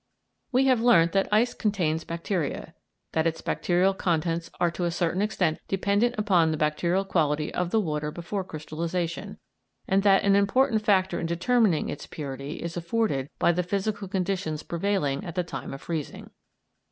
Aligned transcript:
We 0.51 0.65
have 0.65 0.81
learnt 0.81 1.11
that 1.11 1.31
ice 1.31 1.53
contains 1.53 2.05
bacteria, 2.05 2.73
that 3.11 3.27
its 3.27 3.41
bacterial 3.41 3.93
contents 3.93 4.49
are 4.59 4.71
to 4.71 4.85
a 4.85 4.89
certain 4.89 5.21
extent 5.21 5.59
dependent 5.67 6.15
upon 6.17 6.49
the 6.49 6.57
bacterial 6.57 7.05
quality 7.05 7.53
of 7.53 7.69
the 7.69 7.79
water 7.79 8.09
before 8.09 8.43
crystallisation, 8.43 9.37
and 9.87 10.01
that 10.01 10.23
an 10.23 10.35
important 10.35 10.81
factor 10.81 11.19
in 11.19 11.27
determining 11.27 11.87
its 11.89 12.07
purity 12.07 12.63
is 12.63 12.75
afforded 12.75 13.29
by 13.37 13.51
the 13.51 13.61
physical 13.61 14.07
conditions 14.07 14.63
prevailing 14.63 15.23
at 15.23 15.35
the 15.35 15.43
time 15.43 15.71
of 15.71 15.83
freezing. 15.83 16.31